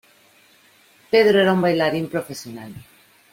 [1.11, 2.71] Pedro era un bailarín profesional.